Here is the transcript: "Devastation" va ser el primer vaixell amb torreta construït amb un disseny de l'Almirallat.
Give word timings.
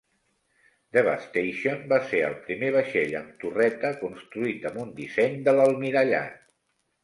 "Devastation" 0.95 1.83
va 1.91 1.99
ser 2.13 2.23
el 2.31 2.39
primer 2.49 2.73
vaixell 2.77 3.15
amb 3.21 3.37
torreta 3.45 3.95
construït 4.03 4.69
amb 4.73 4.83
un 4.89 4.93
disseny 4.99 5.41
de 5.49 5.59
l'Almirallat. 5.61 6.45